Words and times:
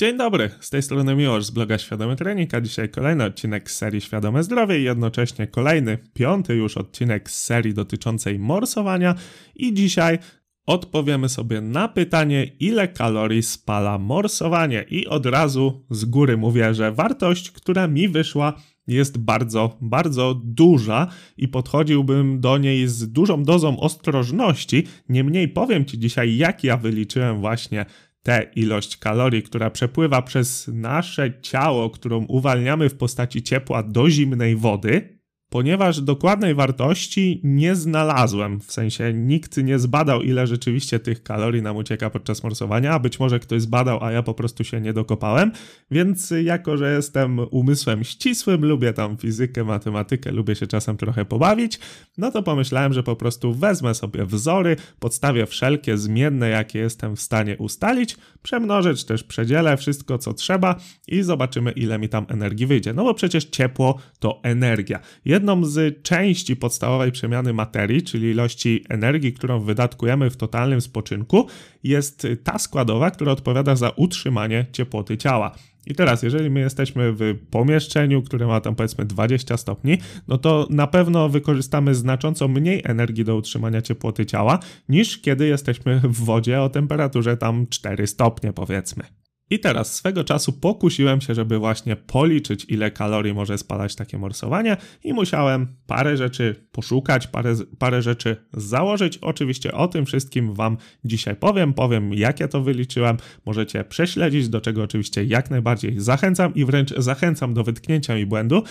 Dzień 0.00 0.16
dobry, 0.16 0.50
z 0.60 0.70
tej 0.70 0.82
strony 0.82 1.16
Miłosz 1.16 1.44
z 1.44 1.50
bloga 1.50 1.78
Świadomy 1.78 2.16
Trening, 2.16 2.54
a 2.54 2.60
dzisiaj 2.60 2.88
kolejny 2.88 3.24
odcinek 3.24 3.70
z 3.70 3.76
serii 3.76 4.00
Świadome 4.00 4.42
Zdrowie 4.42 4.80
i 4.80 4.82
jednocześnie 4.82 5.46
kolejny, 5.46 5.98
piąty 6.14 6.54
już 6.54 6.76
odcinek 6.76 7.30
z 7.30 7.44
serii 7.44 7.74
dotyczącej 7.74 8.38
morsowania. 8.38 9.14
I 9.54 9.74
dzisiaj 9.74 10.18
odpowiemy 10.66 11.28
sobie 11.28 11.60
na 11.60 11.88
pytanie, 11.88 12.44
ile 12.60 12.88
kalorii 12.88 13.42
spala 13.42 13.98
morsowanie. 13.98 14.84
I 14.90 15.06
od 15.06 15.26
razu 15.26 15.86
z 15.90 16.04
góry 16.04 16.36
mówię, 16.36 16.74
że 16.74 16.92
wartość, 16.92 17.50
która 17.50 17.88
mi 17.88 18.08
wyszła 18.08 18.54
jest 18.86 19.18
bardzo, 19.18 19.76
bardzo 19.80 20.40
duża 20.44 21.06
i 21.36 21.48
podchodziłbym 21.48 22.40
do 22.40 22.58
niej 22.58 22.88
z 22.88 23.12
dużą 23.12 23.42
dozą 23.42 23.80
ostrożności. 23.80 24.86
Niemniej 25.08 25.48
powiem 25.48 25.84
Ci 25.84 25.98
dzisiaj, 25.98 26.36
jak 26.36 26.64
ja 26.64 26.76
wyliczyłem 26.76 27.40
właśnie 27.40 27.86
tę 28.22 28.42
ilość 28.56 28.96
kalorii, 28.96 29.42
która 29.42 29.70
przepływa 29.70 30.22
przez 30.22 30.70
nasze 30.72 31.40
ciało, 31.40 31.90
którą 31.90 32.24
uwalniamy 32.24 32.88
w 32.88 32.96
postaci 32.96 33.42
ciepła 33.42 33.82
do 33.82 34.10
zimnej 34.10 34.56
wody, 34.56 35.19
ponieważ 35.50 36.00
dokładnej 36.00 36.54
wartości 36.54 37.40
nie 37.44 37.74
znalazłem. 37.74 38.60
W 38.60 38.72
sensie 38.72 39.12
nikt 39.14 39.56
nie 39.56 39.78
zbadał, 39.78 40.22
ile 40.22 40.46
rzeczywiście 40.46 40.98
tych 40.98 41.22
kalorii 41.22 41.62
nam 41.62 41.76
ucieka 41.76 42.10
podczas 42.10 42.42
morsowania, 42.42 42.98
być 42.98 43.20
może 43.20 43.40
ktoś 43.40 43.62
zbadał, 43.62 44.04
a 44.04 44.12
ja 44.12 44.22
po 44.22 44.34
prostu 44.34 44.64
się 44.64 44.80
nie 44.80 44.92
dokopałem. 44.92 45.52
Więc 45.90 46.34
jako, 46.42 46.76
że 46.76 46.94
jestem 46.94 47.38
umysłem 47.50 48.04
ścisłym, 48.04 48.64
lubię 48.64 48.92
tam 48.92 49.16
fizykę, 49.16 49.64
matematykę, 49.64 50.32
lubię 50.32 50.54
się 50.54 50.66
czasem 50.66 50.96
trochę 50.96 51.24
pobawić, 51.24 51.80
no 52.18 52.30
to 52.30 52.42
pomyślałem, 52.42 52.92
że 52.92 53.02
po 53.02 53.16
prostu 53.16 53.54
wezmę 53.54 53.94
sobie 53.94 54.26
wzory, 54.26 54.76
podstawię 54.98 55.46
wszelkie 55.46 55.98
zmienne, 55.98 56.48
jakie 56.48 56.78
jestem 56.78 57.16
w 57.16 57.20
stanie 57.20 57.56
ustalić, 57.56 58.16
przemnożę 58.42 58.94
czy 58.94 59.06
też 59.06 59.24
przedzielę 59.24 59.76
wszystko, 59.76 60.18
co 60.18 60.34
trzeba 60.34 60.76
i 61.08 61.22
zobaczymy, 61.22 61.70
ile 61.70 61.98
mi 61.98 62.08
tam 62.08 62.26
energii 62.28 62.66
wyjdzie. 62.66 62.92
No 62.92 63.04
bo 63.04 63.14
przecież 63.14 63.44
ciepło 63.44 63.98
to 64.18 64.40
energia. 64.42 65.00
Jedną 65.40 65.64
z 65.64 66.02
części 66.02 66.56
podstawowej 66.56 67.12
przemiany 67.12 67.52
materii, 67.52 68.02
czyli 68.02 68.30
ilości 68.30 68.84
energii, 68.88 69.32
którą 69.32 69.60
wydatkujemy 69.60 70.30
w 70.30 70.36
totalnym 70.36 70.80
spoczynku, 70.80 71.46
jest 71.84 72.26
ta 72.44 72.58
składowa, 72.58 73.10
która 73.10 73.32
odpowiada 73.32 73.76
za 73.76 73.90
utrzymanie 73.90 74.66
ciepłoty 74.72 75.18
ciała. 75.18 75.54
I 75.86 75.94
teraz, 75.94 76.22
jeżeli 76.22 76.50
my 76.50 76.60
jesteśmy 76.60 77.12
w 77.12 77.34
pomieszczeniu, 77.50 78.22
które 78.22 78.46
ma 78.46 78.60
tam 78.60 78.74
powiedzmy 78.74 79.04
20 79.04 79.56
stopni, 79.56 79.98
no 80.28 80.38
to 80.38 80.66
na 80.70 80.86
pewno 80.86 81.28
wykorzystamy 81.28 81.94
znacząco 81.94 82.48
mniej 82.48 82.82
energii 82.84 83.24
do 83.24 83.36
utrzymania 83.36 83.82
ciepłoty 83.82 84.26
ciała, 84.26 84.58
niż 84.88 85.18
kiedy 85.18 85.46
jesteśmy 85.46 86.00
w 86.00 86.24
wodzie 86.24 86.62
o 86.62 86.68
temperaturze 86.68 87.36
tam 87.36 87.66
4 87.66 88.06
stopnie 88.06 88.52
powiedzmy. 88.52 89.04
I 89.50 89.58
teraz 89.58 89.94
swego 89.94 90.24
czasu 90.24 90.52
pokusiłem 90.52 91.20
się, 91.20 91.34
żeby 91.34 91.58
właśnie 91.58 91.96
policzyć, 91.96 92.66
ile 92.68 92.90
kalorii 92.90 93.34
może 93.34 93.58
spalać 93.58 93.94
takie 93.94 94.18
morsowanie, 94.18 94.76
i 95.04 95.12
musiałem 95.12 95.76
parę 95.86 96.16
rzeczy 96.16 96.68
poszukać, 96.72 97.26
parę, 97.26 97.54
parę 97.78 98.02
rzeczy 98.02 98.36
założyć. 98.52 99.18
Oczywiście 99.18 99.72
o 99.72 99.88
tym 99.88 100.06
wszystkim 100.06 100.54
Wam 100.54 100.76
dzisiaj 101.04 101.36
powiem. 101.36 101.74
Powiem, 101.74 102.14
jak 102.14 102.40
ja 102.40 102.48
to 102.48 102.62
wyliczyłem. 102.62 103.16
Możecie 103.46 103.84
prześledzić, 103.84 104.48
do 104.48 104.60
czego 104.60 104.82
oczywiście 104.82 105.24
jak 105.24 105.50
najbardziej 105.50 106.00
zachęcam 106.00 106.54
i 106.54 106.64
wręcz 106.64 106.94
zachęcam 106.96 107.54
do 107.54 107.64
wytknięcia 107.64 108.14
mi 108.14 108.26
błędu. 108.26 108.62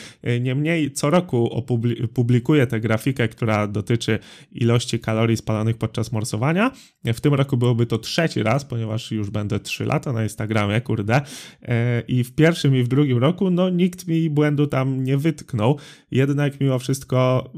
Niemniej 0.41 0.91
co 0.91 1.09
roku 1.09 1.66
publikuję 2.14 2.67
tę 2.67 2.80
grafikę, 2.80 3.28
która 3.28 3.67
dotyczy 3.67 4.19
ilości 4.52 5.00
kalorii 5.00 5.38
spalonych 5.38 5.78
podczas 5.78 6.11
morsowania. 6.11 6.72
W 7.06 7.22
tym 7.22 7.34
roku 7.34 7.58
byłoby 7.58 7.86
to 7.86 7.97
trzeci 7.97 8.44
raz, 8.44 8.66
ponieważ 8.66 9.11
już 9.11 9.30
będę 9.30 9.59
3 9.59 9.86
lata 9.86 10.13
na 10.13 10.23
Instagramie 10.23 10.81
kurde. 10.81 11.22
E, 11.61 12.02
I 12.08 12.23
w 12.23 12.36
pierwszym 12.36 12.75
i 12.75 12.84
w 12.84 12.88
drugim 12.88 13.17
roku, 13.17 13.50
no 13.50 13.69
nikt 13.69 14.08
mi 14.08 14.30
błędu 14.30 14.67
tam 14.67 15.03
nie 15.03 15.17
wytknął. 15.17 15.78
Jednak 16.11 16.59
mimo 16.59 16.80
wszystko 16.80 17.50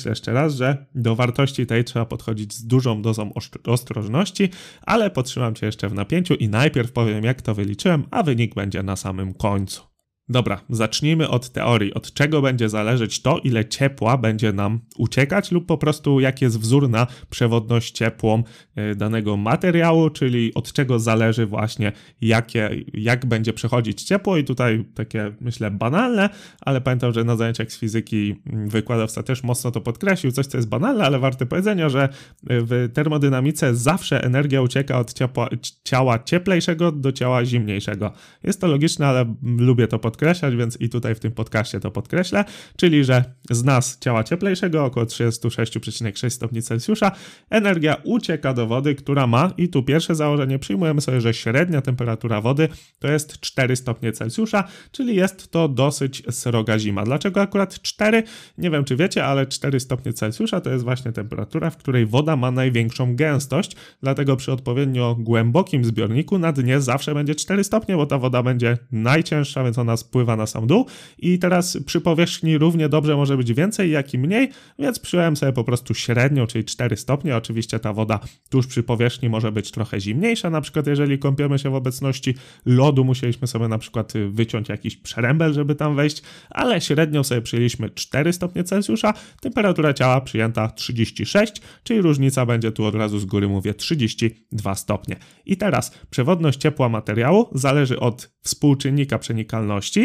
podkreślę 0.00 0.10
jeszcze 0.10 0.32
raz, 0.32 0.54
że 0.54 0.86
do 0.94 1.16
wartości 1.16 1.66
tej 1.66 1.84
trzeba 1.84 2.04
podchodzić 2.04 2.54
z 2.54 2.66
dużą 2.66 3.02
dozą 3.02 3.32
ostrożności, 3.66 4.50
ale 4.82 5.10
potrzymam 5.10 5.54
cię 5.54 5.66
jeszcze 5.66 5.88
w 5.88 5.94
napięciu 5.94 6.34
i 6.34 6.48
najpierw 6.48 6.92
powiem, 6.92 7.24
jak 7.24 7.42
to 7.42 7.54
wyliczyłem, 7.54 8.04
a 8.10 8.22
wynik 8.22 8.54
będzie 8.54 8.82
na 8.82 8.96
samym 8.96 9.34
końcu. 9.34 9.89
Dobra, 10.30 10.60
zacznijmy 10.68 11.28
od 11.28 11.50
teorii. 11.50 11.94
Od 11.94 12.12
czego 12.12 12.42
będzie 12.42 12.68
zależeć 12.68 13.22
to, 13.22 13.38
ile 13.38 13.64
ciepła 13.64 14.16
będzie 14.16 14.52
nam 14.52 14.80
uciekać, 14.98 15.52
lub 15.52 15.66
po 15.66 15.78
prostu 15.78 16.20
jaki 16.20 16.44
jest 16.44 16.60
wzór 16.60 16.88
na 16.88 17.06
przewodność 17.30 17.94
ciepłą 17.94 18.42
e, 18.74 18.94
danego 18.94 19.36
materiału, 19.36 20.10
czyli 20.10 20.54
od 20.54 20.72
czego 20.72 20.98
zależy 20.98 21.46
właśnie, 21.46 21.92
jakie, 22.20 22.70
jak 22.94 23.26
będzie 23.26 23.52
przechodzić 23.52 24.02
ciepło. 24.02 24.36
I 24.36 24.44
tutaj 24.44 24.84
takie, 24.94 25.32
myślę, 25.40 25.70
banalne, 25.70 26.28
ale 26.60 26.80
pamiętam, 26.80 27.12
że 27.12 27.24
na 27.24 27.36
zajęciach 27.36 27.72
z 27.72 27.78
fizyki 27.78 28.36
mm, 28.46 28.68
wykładowca 28.68 29.22
też 29.22 29.42
mocno 29.42 29.70
to 29.70 29.80
podkreślił. 29.80 30.32
Coś, 30.32 30.46
co 30.46 30.58
jest 30.58 30.68
banalne, 30.68 31.04
ale 31.04 31.18
warte 31.18 31.46
powiedzenia, 31.46 31.88
że 31.88 32.08
w 32.42 32.88
termodynamice 32.94 33.74
zawsze 33.74 34.24
energia 34.24 34.62
ucieka 34.62 34.98
od 34.98 35.12
ciepła, 35.12 35.48
ciała 35.84 36.18
cieplejszego 36.18 36.92
do 36.92 37.12
ciała 37.12 37.44
zimniejszego. 37.44 38.12
Jest 38.42 38.60
to 38.60 38.66
logiczne, 38.66 39.06
ale 39.06 39.34
lubię 39.42 39.86
to 39.86 39.98
podkreślić 39.98 40.19
podkreślać, 40.20 40.56
więc 40.56 40.80
i 40.80 40.88
tutaj 40.88 41.14
w 41.14 41.20
tym 41.20 41.32
podcaście 41.32 41.80
to 41.80 41.90
podkreślę, 41.90 42.44
czyli 42.76 43.04
że 43.04 43.24
z 43.50 43.64
nas 43.64 43.98
ciała 44.00 44.24
cieplejszego, 44.24 44.84
około 44.84 45.06
36,6 45.06 46.30
stopni 46.30 46.62
Celsjusza, 46.62 47.12
energia 47.50 47.96
ucieka 48.04 48.54
do 48.54 48.66
wody, 48.66 48.94
która 48.94 49.26
ma, 49.26 49.52
i 49.56 49.68
tu 49.68 49.82
pierwsze 49.82 50.14
założenie, 50.14 50.58
przyjmujemy 50.58 51.00
sobie, 51.00 51.20
że 51.20 51.34
średnia 51.34 51.82
temperatura 51.82 52.40
wody 52.40 52.68
to 52.98 53.08
jest 53.08 53.40
4 53.40 53.76
stopnie 53.76 54.12
Celsjusza, 54.12 54.64
czyli 54.92 55.16
jest 55.16 55.50
to 55.50 55.68
dosyć 55.68 56.22
sroga 56.30 56.78
zima. 56.78 57.04
Dlaczego 57.04 57.40
akurat 57.40 57.82
4? 57.82 58.22
Nie 58.58 58.70
wiem, 58.70 58.84
czy 58.84 58.96
wiecie, 58.96 59.24
ale 59.24 59.46
4 59.46 59.80
stopnie 59.80 60.12
Celsjusza 60.12 60.60
to 60.60 60.70
jest 60.70 60.84
właśnie 60.84 61.12
temperatura, 61.12 61.70
w 61.70 61.76
której 61.76 62.06
woda 62.06 62.36
ma 62.36 62.50
największą 62.50 63.16
gęstość, 63.16 63.76
dlatego 64.02 64.36
przy 64.36 64.52
odpowiednio 64.52 65.16
głębokim 65.18 65.84
zbiorniku 65.84 66.38
na 66.38 66.52
dnie 66.52 66.80
zawsze 66.80 67.14
będzie 67.14 67.34
4 67.34 67.64
stopnie, 67.64 67.96
bo 67.96 68.06
ta 68.06 68.18
woda 68.18 68.42
będzie 68.42 68.78
najcięższa, 68.92 69.64
więc 69.64 69.78
ona 69.78 69.96
spływa 70.10 70.36
na 70.36 70.46
sam 70.46 70.66
dół 70.66 70.86
i 71.18 71.38
teraz 71.38 71.78
przy 71.86 72.00
powierzchni 72.00 72.58
równie 72.58 72.88
dobrze 72.88 73.16
może 73.16 73.36
być 73.36 73.52
więcej, 73.52 73.90
jak 73.90 74.14
i 74.14 74.18
mniej, 74.18 74.48
więc 74.78 74.98
przyjąłem 74.98 75.36
sobie 75.36 75.52
po 75.52 75.64
prostu 75.64 75.94
średnią, 75.94 76.46
czyli 76.46 76.64
4 76.64 76.96
stopnie. 76.96 77.36
Oczywiście 77.36 77.78
ta 77.78 77.92
woda 77.92 78.20
tuż 78.48 78.66
przy 78.66 78.82
powierzchni 78.82 79.28
może 79.28 79.52
być 79.52 79.70
trochę 79.70 80.00
zimniejsza, 80.00 80.50
na 80.50 80.60
przykład 80.60 80.86
jeżeli 80.86 81.18
kąpiemy 81.18 81.58
się 81.58 81.70
w 81.70 81.74
obecności 81.74 82.34
lodu, 82.66 83.04
musieliśmy 83.04 83.46
sobie 83.46 83.68
na 83.68 83.78
przykład 83.78 84.12
wyciąć 84.30 84.68
jakiś 84.68 84.96
przerębel, 84.96 85.52
żeby 85.52 85.74
tam 85.74 85.96
wejść, 85.96 86.22
ale 86.50 86.80
średnią 86.80 87.24
sobie 87.24 87.42
przyjęliśmy 87.42 87.90
4 87.90 88.32
stopnie 88.32 88.64
Celsjusza, 88.64 89.14
temperatura 89.40 89.94
ciała 89.94 90.20
przyjęta 90.20 90.68
36, 90.68 91.52
czyli 91.84 92.00
różnica 92.00 92.46
będzie 92.46 92.72
tu 92.72 92.84
od 92.84 92.94
razu 92.94 93.18
z 93.18 93.24
góry 93.24 93.48
mówię 93.48 93.74
32 93.74 94.74
stopnie. 94.74 95.16
I 95.46 95.56
teraz 95.56 95.98
przewodność 96.10 96.58
ciepła 96.58 96.88
materiału 96.88 97.48
zależy 97.54 98.00
od 98.00 98.30
współczynnika 98.42 99.18
przenikalności, 99.18 99.99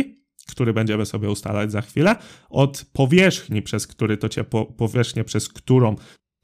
który 0.48 0.74
będziemy 0.74 1.06
sobie 1.06 1.30
ustalać 1.30 1.72
za 1.72 1.82
chwilę, 1.82 2.16
od 2.50 2.86
powierzchni, 2.94 3.62
przez 3.62 3.88
który 3.88 4.18
to 4.18 4.30
ciepło, 4.30 4.76
przez 5.26 5.50
którą 5.50 5.96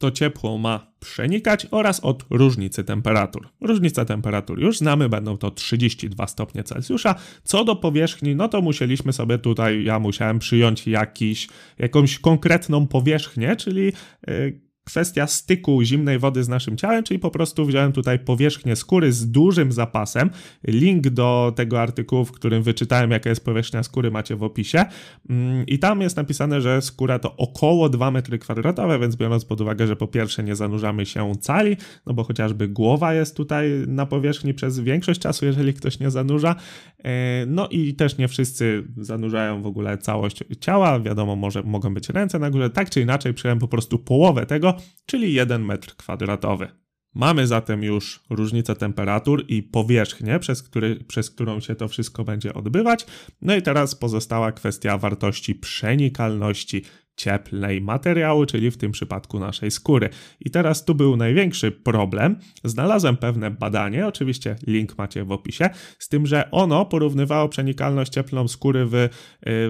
to 0.02 0.12
ciepło 0.12 0.58
ma 0.58 0.94
przenikać 1.00 1.68
oraz 1.72 2.00
od 2.00 2.26
różnicy 2.30 2.84
temperatur. 2.84 3.50
Różnica 3.62 4.06
temperatur 4.06 4.60
już 4.60 4.78
znamy, 4.78 5.10
będą 5.10 5.38
to 5.38 5.52
32 5.52 6.28
stopnie 6.28 6.64
Celsjusza. 6.64 7.16
Co 7.44 7.66
do 7.66 7.76
powierzchni, 7.76 8.36
no 8.36 8.48
to 8.48 8.62
musieliśmy 8.62 9.14
sobie 9.14 9.38
tutaj, 9.38 9.84
ja 9.84 10.00
musiałem 10.00 10.40
przyjąć 10.40 10.88
jakiś, 10.88 11.48
jakąś 11.78 12.20
konkretną 12.20 12.88
powierzchnię, 12.88 13.56
czyli 13.56 13.94
yy, 14.28 14.62
kwestia 14.84 15.28
styku 15.28 15.84
zimnej 15.84 16.20
wody 16.20 16.44
z 16.44 16.50
naszym 16.50 16.78
ciałem, 16.78 17.04
czyli 17.04 17.20
po 17.20 17.32
prostu 17.32 17.66
wziąłem 17.66 17.92
tutaj 17.92 18.20
powierzchnię 18.20 18.76
skóry 18.76 19.12
z 19.12 19.32
dużym 19.32 19.72
zapasem. 19.72 20.30
Link 20.68 21.10
do 21.10 21.54
tego 21.56 21.82
artykułu, 21.82 22.26
w 22.26 22.32
którym 22.32 22.64
wyczytałem, 22.64 23.12
jaka 23.12 23.30
jest 23.30 23.46
powierzchnia 23.46 23.84
skóry, 23.84 24.12
macie 24.12 24.36
w 24.36 24.44
opisie. 24.44 24.86
Mm, 25.30 25.66
I 25.66 25.80
tam 25.80 26.02
jest 26.02 26.18
napisane, 26.18 26.62
że 26.62 26.82
skóra 26.82 27.20
to 27.20 27.36
około 27.38 27.90
2 27.90 28.12
metry 28.12 28.40
kwadratowe, 28.40 29.00
więc 29.00 29.16
biorąc 29.16 29.46
pod 29.46 29.62
uwagę, 29.62 29.88
że 29.88 29.96
po 29.96 30.08
pierwsze 30.08 30.44
nie 30.44 30.56
zanurzamy 30.56 31.06
się 31.06 31.36
cali, 31.42 31.78
no 32.06 32.14
bo 32.14 32.24
chociażby 32.24 32.68
głowa 32.68 33.14
jest 33.14 33.38
tutaj 33.38 33.70
na 33.88 34.06
powierzchni 34.06 34.54
przez 34.54 34.80
większość 34.80 35.20
czasu, 35.20 35.46
jeżeli 35.46 35.74
ktoś 35.74 36.00
nie 36.00 36.12
zanurza. 36.12 36.56
E, 37.04 37.46
no 37.48 37.68
i 37.68 37.94
też 37.94 38.18
nie 38.18 38.28
wszyscy 38.28 38.84
zanurzają 38.98 39.62
w 39.62 39.66
ogóle 39.66 39.98
całość 39.98 40.44
ciała. 40.60 41.00
Wiadomo, 41.00 41.36
może 41.36 41.64
mogą 41.64 41.94
być 41.94 42.10
ręce 42.10 42.40
na 42.40 42.50
górze. 42.50 42.70
Tak 42.70 42.90
czy 42.90 43.02
inaczej, 43.02 43.34
przyjąłem 43.34 43.60
po 43.60 43.68
prostu 43.68 44.00
połowę 44.00 44.46
tego, 44.46 44.71
czyli 45.06 45.34
1 45.34 45.66
metr 45.66 45.96
kwadratowy. 45.96 46.68
Mamy 47.14 47.48
zatem 47.48 47.84
już 47.84 48.24
różnicę 48.30 48.76
temperatur 48.76 49.46
i 49.48 49.64
powierzchnię, 49.64 50.40
przez, 50.40 50.64
który, 50.64 50.96
przez 50.96 51.30
którą 51.30 51.60
się 51.60 51.76
to 51.76 51.88
wszystko 51.88 52.24
będzie 52.24 52.54
odbywać. 52.54 53.06
No 53.42 53.56
i 53.56 53.62
teraz 53.62 53.96
pozostała 53.96 54.52
kwestia 54.52 54.98
wartości 54.98 55.56
przenikalności 55.56 56.84
cieplnej 57.22 57.82
materiału, 57.82 58.46
czyli 58.46 58.72
w 58.72 58.78
tym 58.78 58.92
przypadku 58.92 59.40
naszej 59.40 59.72
skóry. 59.72 60.10
I 60.40 60.50
teraz 60.52 60.86
tu 60.86 60.96
był 60.96 61.18
największy 61.18 61.72
problem. 61.72 62.40
Znalazłem 62.64 63.18
pewne 63.18 63.52
badanie, 63.52 64.08
oczywiście 64.08 64.56
link 64.68 64.98
macie 64.98 65.24
w 65.24 65.32
opisie, 65.32 65.70
z 66.00 66.10
tym, 66.10 66.28
że 66.28 66.52
ono 66.52 66.86
porównywało 66.86 67.50
przenikalność 67.50 68.14
cieplną 68.14 68.48
skóry 68.48 68.86
w 68.86 68.96
y, 68.96 69.10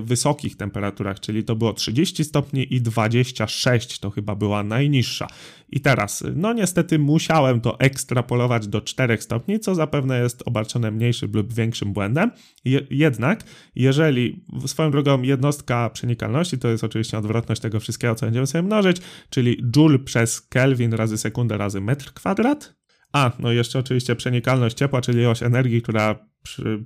wysokich 0.01 0.57
temperaturach, 0.57 1.19
czyli 1.19 1.43
to 1.43 1.55
było 1.55 1.73
30 1.73 2.23
stopni 2.23 2.73
i 2.73 2.81
26 2.81 3.99
to 3.99 4.09
chyba 4.09 4.35
była 4.35 4.63
najniższa. 4.63 5.27
I 5.71 5.81
teraz, 5.81 6.23
no 6.35 6.53
niestety 6.53 6.99
musiałem 6.99 7.61
to 7.61 7.79
ekstrapolować 7.79 8.67
do 8.67 8.81
4 8.81 9.21
stopni, 9.21 9.59
co 9.59 9.75
zapewne 9.75 10.19
jest 10.19 10.43
obarczone 10.45 10.91
mniejszym 10.91 11.31
lub 11.33 11.53
większym 11.53 11.93
błędem. 11.93 12.31
Je, 12.65 12.81
jednak, 12.89 13.43
jeżeli 13.75 14.45
swoją 14.65 14.91
drogą 14.91 15.21
jednostka 15.21 15.89
przenikalności, 15.89 16.57
to 16.57 16.67
jest 16.67 16.83
oczywiście 16.83 17.17
odwrotność 17.17 17.61
tego 17.61 17.79
wszystkiego, 17.79 18.15
co 18.15 18.25
będziemy 18.25 18.47
sobie 18.47 18.61
mnożyć, 18.61 18.97
czyli 19.29 19.63
joule 19.75 19.99
przez 19.99 20.41
Kelvin 20.41 20.93
razy 20.93 21.17
sekundę 21.17 21.57
razy 21.57 21.81
metr 21.81 22.13
kwadrat. 22.13 22.75
A, 23.13 23.31
no 23.39 23.51
jeszcze 23.51 23.79
oczywiście 23.79 24.15
przenikalność 24.15 24.77
ciepła, 24.77 25.01
czyli 25.01 25.19
ilość 25.19 25.43
energii, 25.43 25.81
która 25.81 26.27
przy 26.43 26.85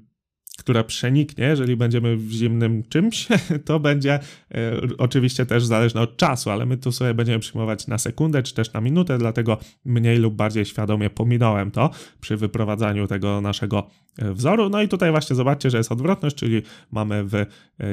która 0.58 0.84
przeniknie, 0.84 1.46
jeżeli 1.46 1.76
będziemy 1.76 2.18
w 2.18 2.32
zimnym 2.32 2.84
czymś, 2.90 3.28
to 3.66 3.80
będzie 3.80 4.14
e, 4.14 4.20
oczywiście 4.98 5.46
też 5.46 5.66
zależne 5.66 6.02
od 6.02 6.18
czasu, 6.18 6.50
ale 6.50 6.66
my 6.66 6.78
tu 6.78 6.92
sobie 6.92 7.14
będziemy 7.14 7.40
przyjmować 7.40 7.88
na 7.88 7.98
sekundę 7.98 8.44
czy 8.44 8.54
też 8.54 8.74
na 8.74 8.82
minutę, 8.82 9.18
dlatego 9.18 9.58
mniej 9.86 10.18
lub 10.18 10.36
bardziej 10.36 10.66
świadomie 10.66 11.10
pominąłem 11.10 11.72
to 11.72 11.90
przy 12.22 12.38
wyprowadzaniu 12.38 13.08
tego 13.08 13.42
naszego 13.42 13.90
e, 14.18 14.34
wzoru. 14.34 14.70
No 14.70 14.82
i 14.82 14.88
tutaj 14.88 15.12
właśnie 15.12 15.36
zobaczcie, 15.36 15.70
że 15.70 15.78
jest 15.78 15.92
odwrotność, 15.92 16.36
czyli 16.36 16.62
mamy 16.92 17.24
w 17.24 17.36
e, 17.36 17.46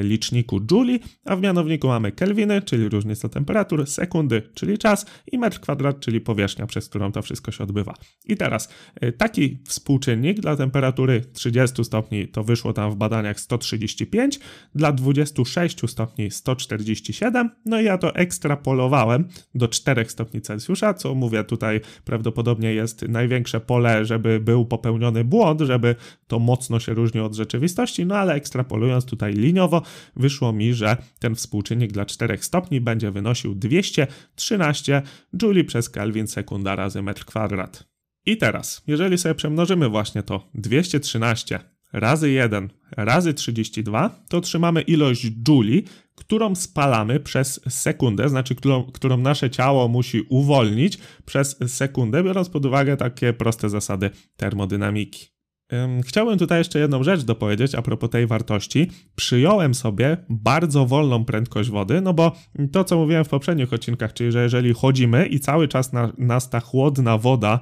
liczniku 0.03 0.59
Joule, 0.71 0.99
a 1.25 1.35
w 1.35 1.41
mianowniku 1.41 1.87
mamy 1.87 2.11
kelwiny, 2.11 2.61
czyli 2.61 2.89
różnica 2.89 3.29
temperatur, 3.29 3.87
sekundy, 3.87 4.41
czyli 4.53 4.77
czas 4.77 5.05
i 5.31 5.37
metr 5.37 5.59
kwadrat, 5.59 5.99
czyli 5.99 6.21
powierzchnia, 6.21 6.67
przez 6.67 6.89
którą 6.89 7.11
to 7.11 7.21
wszystko 7.21 7.51
się 7.51 7.63
odbywa. 7.63 7.93
I 8.25 8.37
teraz 8.37 8.69
taki 9.17 9.57
współczynnik 9.67 10.39
dla 10.39 10.55
temperatury 10.55 11.21
30 11.33 11.83
stopni 11.83 12.27
to 12.27 12.43
wyszło 12.53 12.73
tam 12.73 12.91
w 12.91 12.95
badaniach 12.95 13.39
135, 13.39 14.39
dla 14.75 14.91
26 14.91 15.77
stopni 15.87 16.31
147, 16.31 17.49
no 17.65 17.81
i 17.81 17.85
ja 17.85 17.97
to 17.97 18.15
ekstrapolowałem 18.15 19.27
do 19.55 19.67
4 19.67 20.05
stopni 20.09 20.41
Celsjusza, 20.41 20.93
co 20.93 21.15
mówię 21.15 21.43
tutaj 21.43 21.81
prawdopodobnie 22.05 22.73
jest 22.73 23.01
największe 23.01 23.59
pole, 23.59 24.05
żeby 24.05 24.39
był 24.39 24.65
popełniony 24.65 25.23
błąd, 25.23 25.61
żeby 25.61 25.95
to 26.27 26.39
mocno 26.39 26.79
się 26.79 26.93
różniło 26.93 27.27
od 27.27 27.35
rzeczywistości, 27.35 28.05
no 28.05 28.15
ale 28.15 28.33
ekstrapolując 28.33 29.05
tutaj 29.05 29.33
liniowo, 29.33 29.81
wyszło 30.15 30.53
mi, 30.53 30.73
że 30.73 30.97
ten 31.19 31.35
współczynnik 31.35 31.91
dla 31.91 32.05
4 32.05 32.37
stopni 32.41 32.81
będzie 32.81 33.11
wynosił 33.11 33.55
213 33.55 35.01
Joule 35.41 35.63
przez 35.63 35.89
Kelvin 35.89 36.27
sekunda 36.27 36.75
razy 36.75 37.01
metr 37.01 37.25
kwadrat. 37.25 37.93
I 38.25 38.37
teraz, 38.37 38.83
jeżeli 38.87 39.17
sobie 39.17 39.35
przemnożymy 39.35 39.89
właśnie 39.89 40.23
to 40.23 40.49
213 40.53 41.59
razy 41.93 42.31
1 42.31 42.69
razy 42.97 43.33
32, 43.33 44.09
to 44.29 44.37
otrzymamy 44.37 44.81
ilość 44.81 45.27
jouli, 45.47 45.83
którą 46.15 46.55
spalamy 46.55 47.19
przez 47.19 47.59
sekundę, 47.69 48.29
znaczy 48.29 48.55
którą, 48.55 48.83
którą 48.83 49.17
nasze 49.17 49.49
ciało 49.49 49.87
musi 49.87 50.21
uwolnić 50.29 50.97
przez 51.25 51.57
sekundę, 51.67 52.23
biorąc 52.23 52.49
pod 52.49 52.65
uwagę 52.65 52.97
takie 52.97 53.33
proste 53.33 53.69
zasady 53.69 54.09
termodynamiki. 54.37 55.33
Chciałbym 56.03 56.39
tutaj 56.39 56.57
jeszcze 56.57 56.79
jedną 56.79 57.03
rzecz 57.03 57.21
dopowiedzieć 57.21 57.75
a 57.75 57.81
propos 57.81 58.09
tej 58.09 58.27
wartości. 58.27 58.91
Przyjąłem 59.15 59.75
sobie 59.75 60.17
bardzo 60.29 60.85
wolną 60.85 61.25
prędkość 61.25 61.69
wody, 61.69 62.01
no 62.01 62.13
bo 62.13 62.31
to, 62.71 62.83
co 62.83 62.97
mówiłem 62.97 63.25
w 63.25 63.29
poprzednich 63.29 63.73
odcinkach, 63.73 64.13
czyli 64.13 64.31
że 64.31 64.43
jeżeli 64.43 64.73
chodzimy 64.73 65.25
i 65.25 65.39
cały 65.39 65.67
czas 65.67 65.93
na, 65.93 66.13
nas 66.17 66.49
ta 66.49 66.59
chłodna 66.59 67.17
woda 67.17 67.59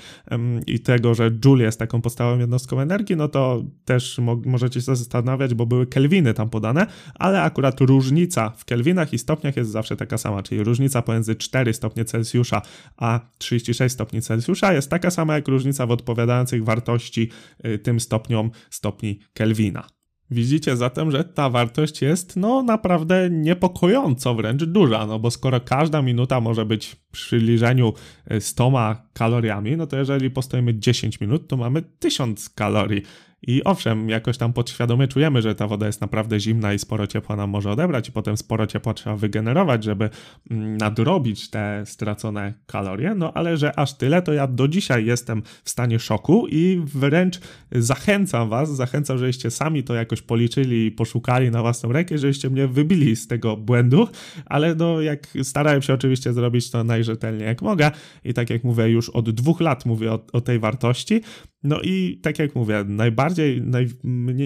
i 0.68 0.80
tego, 0.80 1.16
że 1.16 1.32
Joule 1.32 1.64
jest 1.64 1.80
taką 1.80 2.02
podstawową 2.02 2.40
jednostką 2.40 2.80
energii, 2.80 3.16
no 3.16 3.28
to 3.28 3.64
też 3.86 4.18
mo 4.18 4.42
możecie 4.46 4.82
się 4.82 4.96
zastanawiać, 4.96 5.54
bo 5.54 5.66
były 5.66 5.88
kelwiny 5.88 6.34
tam 6.34 6.50
podane, 6.50 6.88
ale 7.16 7.42
akurat 7.42 7.82
różnica 7.82 8.50
w 8.50 8.66
kelwinach 8.66 9.14
i 9.14 9.18
stopniach 9.18 9.58
jest 9.58 9.72
zawsze 9.72 9.96
taka 9.96 10.18
sama, 10.18 10.44
czyli 10.44 10.64
różnica 10.64 11.02
pomiędzy 11.02 11.36
4 11.36 11.74
stopnie 11.74 12.06
Celsjusza 12.06 12.62
a 12.98 13.20
36 13.38 13.94
stopni 13.94 14.22
Celsjusza 14.22 14.74
jest 14.74 14.90
taka 14.90 15.12
sama 15.12 15.36
jak 15.36 15.48
różnica 15.48 15.86
w 15.86 15.92
odpowiadających 15.92 16.64
wartości 16.64 17.30
y, 17.66 17.80
tym 17.80 18.00
stopniom 18.00 18.52
stopni 18.70 19.20
Kelwina. 19.34 19.95
Widzicie 20.32 20.77
zatem, 20.77 21.12
że 21.12 21.24
ta 21.24 21.50
wartość 21.50 22.01
jest 22.01 22.36
no 22.36 22.63
naprawdę 22.63 23.29
niepokojąco 23.32 24.36
wręcz 24.36 24.63
duża, 24.63 25.05
no 25.05 25.20
bo 25.20 25.32
skoro 25.32 25.62
każda 25.62 26.01
minuta 26.01 26.41
może 26.41 26.65
być 26.65 26.88
w 26.88 26.98
przybliżeniu 27.12 27.94
100 28.39 28.67
e, 28.67 28.96
kaloriami, 29.13 29.77
no 29.77 29.88
to 29.88 29.98
jeżeli 29.98 30.32
postoimy 30.32 30.79
10 30.79 31.22
minut, 31.22 31.48
to 31.48 31.58
mamy 31.58 31.82
1000 32.00 32.50
kalorii. 32.50 33.01
I 33.48 33.64
owszem, 33.64 34.10
jakoś 34.10 34.38
tam 34.38 34.54
podświadomie 34.54 35.08
czujemy, 35.08 35.42
że 35.42 35.56
ta 35.56 35.68
woda 35.68 35.86
jest 35.88 36.02
naprawdę 36.02 36.40
zimna 36.40 36.74
i 36.74 36.80
sporo 36.80 37.08
ciepła 37.08 37.36
nam 37.36 37.50
może 37.50 37.72
odebrać, 37.72 38.10
i 38.10 38.12
potem 38.12 38.38
sporo 38.38 38.68
ciepła 38.68 38.94
trzeba 38.94 39.16
wygenerować, 39.16 39.84
żeby 39.84 40.10
mm, 40.52 40.78
nadrobić 40.78 41.50
te 41.50 41.84
stracone 41.86 42.54
kalorie. 42.66 43.16
No 43.16 43.34
ale 43.34 43.58
że 43.58 43.80
aż 43.80 43.94
tyle, 43.94 44.22
to 44.22 44.34
ja 44.34 44.48
do 44.48 44.68
dzisiaj 44.68 45.06
jestem 45.06 45.44
w 45.64 45.70
stanie 45.70 46.00
szoku 46.00 46.48
i 46.50 46.82
wręcz 46.86 47.40
zachęcam 47.72 48.50
Was, 48.50 48.75
zachęcam, 48.75 49.18
żebyście 49.18 49.52
sami 49.52 49.84
to 49.84 49.94
jakoś 49.94 50.22
policzyli 50.22 50.86
i 50.86 50.92
poszukali 50.92 51.52
na 51.52 51.62
własną 51.62 51.92
rękę, 51.92 52.18
żebyście 52.18 52.50
mnie 52.50 52.68
wybili 52.68 53.16
z 53.16 53.28
tego 53.28 53.58
błędu, 53.58 54.08
ale 54.46 54.75
no 54.75 55.02
jak 55.02 55.28
starałem 55.44 55.82
się 55.82 55.94
oczywiście 55.94 56.34
zrobić 56.34 56.72
to 56.72 56.84
najrzetelniej 56.84 57.48
jak 57.48 57.62
mogę 57.62 57.92
i 58.24 58.34
tak 58.34 58.50
jak 58.50 58.64
mówię, 58.64 58.90
już 58.90 59.10
od 59.10 59.30
dwóch 59.30 59.62
lat 59.62 59.86
mówię 59.86 60.12
o, 60.12 60.20
o 60.34 60.42
tej 60.42 60.60
wartości. 60.60 61.22
No 61.66 61.82
i 61.82 62.20
tak 62.22 62.40
jak 62.40 62.56
mówię, 62.56 62.86
najbardziej, 62.88 63.62
naj, 63.62 63.88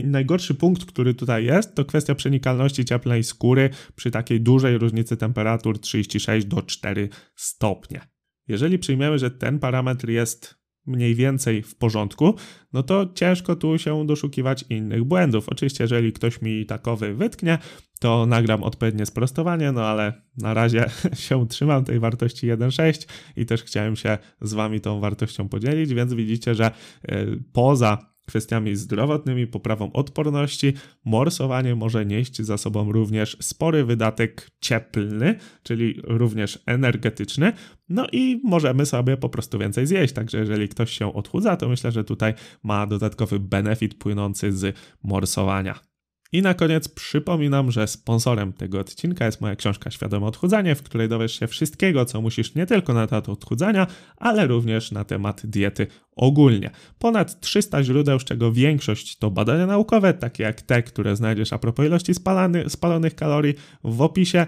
najgorszy 0.04 0.56
punkt, 0.56 0.86
który 0.86 1.14
tutaj 1.14 1.46
jest, 1.46 1.76
to 1.76 1.86
kwestia 1.86 2.16
przenikalności 2.16 2.86
cieplnej 2.86 3.24
skóry 3.24 3.70
przy 3.96 4.12
takiej 4.12 4.42
dużej 4.42 4.78
różnicy 4.78 5.18
temperatur 5.18 5.80
36 5.80 6.48
do 6.48 6.62
4 6.62 7.10
stopnie. 7.36 8.02
Jeżeli 8.48 8.80
przyjmiemy, 8.80 9.20
że 9.20 9.32
ten 9.32 9.60
parametr 9.60 10.10
jest 10.10 10.60
mniej 10.86 11.16
więcej 11.16 11.64
w 11.64 11.76
porządku, 11.76 12.36
no 12.74 12.84
to 12.84 13.12
ciężko 13.16 13.56
tu 13.56 13.78
się 13.78 14.06
doszukiwać 14.08 14.66
innych 14.70 15.04
błędów. 15.04 15.50
Oczywiście, 15.50 15.84
jeżeli 15.84 16.14
ktoś 16.14 16.42
mi 16.42 16.66
takowy 16.66 17.16
wytknie, 17.16 17.58
to 18.00 18.25
nagram 18.25 18.63
odpowiednie 18.63 19.06
sprostowanie, 19.06 19.72
no 19.72 19.86
ale 19.86 20.13
na 20.38 20.53
razie 20.53 20.86
się 21.27 21.48
trzymam 21.48 21.86
tej 21.86 22.00
wartości 22.00 22.48
1.6 22.48 23.08
i 23.36 23.46
też 23.46 23.63
chciałem 23.63 23.96
się 23.96 24.18
z 24.41 24.53
Wami 24.53 24.82
tą 24.82 25.00
wartością 25.00 25.50
podzielić, 25.50 25.94
więc 25.94 26.13
widzicie, 26.13 26.56
że 26.56 26.65
e, 26.65 27.25
poza 27.53 28.10
kwestiami 28.29 28.75
zdrowotnymi, 28.75 29.48
poprawą 29.48 29.91
odporności, 29.91 30.74
morsowanie 31.06 31.75
może 31.75 32.06
nieść 32.06 32.41
za 32.41 32.58
sobą 32.58 32.91
również 32.91 33.38
spory 33.41 33.86
wydatek 33.86 34.51
cieplny, 34.62 35.36
czyli 35.63 36.01
również 36.03 36.60
energetyczny, 36.65 37.53
no 37.89 38.08
i 38.12 38.41
możemy 38.44 38.86
sobie 38.86 39.18
po 39.18 39.29
prostu 39.29 39.60
więcej 39.60 39.88
zjeść. 39.88 40.13
Także 40.13 40.38
jeżeli 40.38 40.70
ktoś 40.70 40.91
się 40.91 41.13
odchudza, 41.13 41.58
to 41.58 41.70
myślę, 41.70 41.91
że 41.91 42.03
tutaj 42.03 42.34
ma 42.63 42.88
dodatkowy 42.88 43.39
benefit 43.39 43.94
płynący 43.96 44.51
z 44.51 44.75
morsowania. 45.03 45.88
I 46.31 46.41
na 46.41 46.53
koniec 46.53 46.88
przypominam, 46.89 47.71
że 47.71 47.88
sponsorem 47.88 48.53
tego 48.53 48.79
odcinka 48.79 49.25
jest 49.25 49.41
moja 49.41 49.55
książka 49.55 49.91
Świadome 49.91 50.25
Odchudzanie, 50.25 50.75
w 50.75 50.83
której 50.83 51.09
dowiesz 51.09 51.39
się 51.39 51.48
wszystkiego, 51.48 52.05
co 52.05 52.21
musisz 52.21 52.55
nie 52.55 52.65
tylko 52.65 52.93
na 52.93 53.07
temat 53.07 53.29
odchudzania, 53.29 53.88
ale 54.17 54.48
również 54.48 54.91
na 54.91 55.03
temat 55.03 55.41
diety 55.45 55.88
ogólnie. 56.15 56.71
Ponad 57.00 57.39
300 57.39 57.83
źródeł, 57.83 58.19
z 58.19 58.24
czego 58.24 58.51
większość 58.51 59.17
to 59.17 59.31
badania 59.31 59.65
naukowe, 59.65 60.13
takie 60.13 60.43
jak 60.43 60.62
te, 60.62 60.83
które 60.83 61.15
znajdziesz 61.15 61.53
a 61.53 61.57
propos 61.57 61.86
ilości 61.86 62.13
spalany, 62.13 62.69
spalonych 62.69 63.15
kalorii 63.15 63.53
w 63.83 64.01
opisie. 64.01 64.45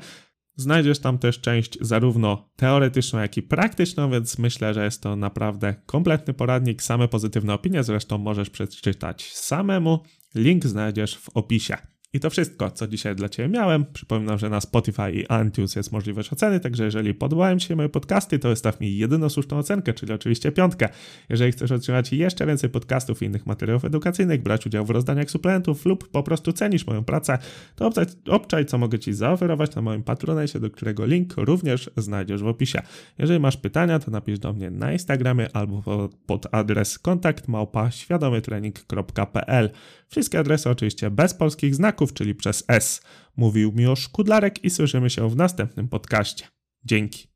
Znajdziesz 0.56 1.00
tam 1.00 1.18
też 1.18 1.42
część 1.42 1.78
zarówno 1.82 2.50
teoretyczną, 2.56 3.20
jak 3.20 3.38
i 3.38 3.42
praktyczną, 3.42 4.12
więc 4.12 4.38
myślę, 4.38 4.74
że 4.74 4.84
jest 4.84 5.04
to 5.04 5.16
naprawdę 5.16 5.76
kompletny 5.86 6.34
poradnik. 6.34 6.84
Same 6.84 7.08
pozytywne 7.08 7.54
opinie 7.54 7.84
zresztą 7.84 8.18
możesz 8.18 8.50
przeczytać 8.50 9.34
samemu. 9.34 10.00
Link 10.36 10.66
znajdziesz 10.66 11.18
w 11.18 11.30
opisie. 11.30 11.78
I 12.14 12.20
to 12.20 12.30
wszystko, 12.30 12.72
co 12.72 12.88
dzisiaj 12.88 13.16
dla 13.16 13.30
Ciebie 13.30 13.50
miałem. 13.50 13.86
Przypominam, 13.94 14.38
że 14.38 14.50
na 14.50 14.62
Spotify 14.62 15.12
i 15.12 15.26
iTunes 15.48 15.76
jest 15.76 15.92
możliwość 15.92 16.34
oceny, 16.34 16.60
także 16.60 16.86
jeżeli 16.86 17.14
podobają 17.14 17.60
Ci 17.60 17.68
się 17.68 17.76
moje 17.76 17.90
podcasty, 17.90 18.40
to 18.40 18.50
wystaw 18.50 18.80
mi 18.80 18.98
jedyną 18.98 19.30
słuszną 19.30 19.58
ocenkę, 19.58 19.94
czyli 19.94 20.14
oczywiście 20.14 20.52
piątkę. 20.52 20.90
Jeżeli 21.30 21.52
chcesz 21.52 21.72
otrzymać 21.72 22.14
jeszcze 22.14 22.46
więcej 22.46 22.70
podcastów 22.70 23.22
i 23.22 23.26
innych 23.26 23.46
materiałów 23.46 23.86
edukacyjnych, 23.86 24.44
brać 24.44 24.66
udział 24.66 24.86
w 24.86 24.90
rozdaniach 24.90 25.32
suplementów 25.32 25.86
lub 25.86 26.08
po 26.08 26.24
prostu 26.24 26.54
cenisz 26.54 26.88
moją 26.88 27.04
pracę, 27.04 27.38
to 27.76 27.88
obczaj, 27.88 28.06
obczaj 28.28 28.66
co 28.66 28.78
mogę 28.78 29.00
Ci 29.00 29.14
zaoferować 29.14 29.76
na 29.76 29.82
moim 29.82 30.04
Patronite, 30.04 30.60
do 30.60 30.70
którego 30.70 31.06
link 31.06 31.34
również 31.38 31.90
znajdziesz 31.98 32.44
w 32.44 32.48
opisie. 32.48 32.82
Jeżeli 33.18 33.40
masz 33.40 33.58
pytania, 33.58 34.00
to 34.00 34.12
napisz 34.12 34.40
do 34.40 34.54
mnie 34.54 34.72
na 34.72 34.94
Instagramie 34.94 35.56
albo 35.56 36.10
pod 36.26 36.48
adres 36.52 37.00
kontakt 37.00 37.48
małpa 37.48 37.92
świadomytrening.pl. 37.92 39.70
Wszystkie 40.08 40.40
adresy 40.40 40.70
oczywiście 40.70 41.12
bez 41.12 41.34
polskich 41.34 41.76
znaków, 41.76 42.01
czyli 42.14 42.36
przez 42.36 42.64
S. 42.68 43.02
Mówił 43.38 43.72
Miłosz 43.72 44.10
Kudlarek 44.10 44.64
i 44.64 44.70
słyszymy 44.70 45.10
się 45.10 45.30
w 45.30 45.36
następnym 45.36 45.88
podcaście. 45.88 46.48
Dzięki. 46.86 47.31